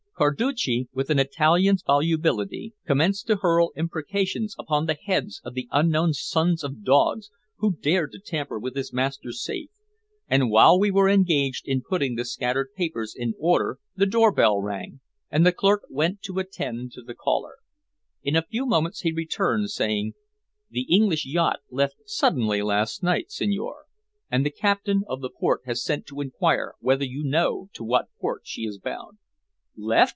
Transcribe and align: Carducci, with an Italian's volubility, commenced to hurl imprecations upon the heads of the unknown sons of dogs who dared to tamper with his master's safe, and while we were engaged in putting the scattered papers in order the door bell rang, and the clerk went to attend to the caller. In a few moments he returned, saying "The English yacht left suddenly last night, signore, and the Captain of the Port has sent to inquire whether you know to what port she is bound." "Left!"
Carducci, 0.21 0.87
with 0.93 1.09
an 1.09 1.17
Italian's 1.17 1.81
volubility, 1.81 2.75
commenced 2.85 3.25
to 3.25 3.37
hurl 3.37 3.71
imprecations 3.75 4.53
upon 4.59 4.85
the 4.85 4.93
heads 4.93 5.41
of 5.43 5.55
the 5.55 5.67
unknown 5.71 6.13
sons 6.13 6.63
of 6.63 6.83
dogs 6.83 7.31
who 7.57 7.75
dared 7.81 8.11
to 8.11 8.19
tamper 8.19 8.59
with 8.59 8.75
his 8.75 8.93
master's 8.93 9.43
safe, 9.43 9.71
and 10.27 10.51
while 10.51 10.79
we 10.79 10.91
were 10.91 11.09
engaged 11.09 11.67
in 11.67 11.81
putting 11.81 12.13
the 12.13 12.23
scattered 12.23 12.69
papers 12.77 13.15
in 13.17 13.33
order 13.39 13.79
the 13.95 14.05
door 14.05 14.31
bell 14.31 14.59
rang, 14.61 14.99
and 15.31 15.43
the 15.43 15.51
clerk 15.51 15.81
went 15.89 16.21
to 16.21 16.37
attend 16.37 16.91
to 16.91 17.01
the 17.01 17.15
caller. 17.15 17.55
In 18.21 18.35
a 18.35 18.43
few 18.45 18.67
moments 18.67 18.99
he 18.99 19.11
returned, 19.11 19.71
saying 19.71 20.13
"The 20.69 20.83
English 20.83 21.25
yacht 21.25 21.61
left 21.71 21.95
suddenly 22.05 22.61
last 22.61 23.01
night, 23.01 23.31
signore, 23.31 23.85
and 24.29 24.45
the 24.45 24.51
Captain 24.51 25.01
of 25.07 25.21
the 25.21 25.31
Port 25.31 25.61
has 25.65 25.83
sent 25.83 26.05
to 26.09 26.21
inquire 26.21 26.75
whether 26.79 27.05
you 27.05 27.23
know 27.23 27.69
to 27.73 27.83
what 27.83 28.09
port 28.19 28.41
she 28.45 28.65
is 28.65 28.77
bound." 28.77 29.17
"Left!" 29.75 30.09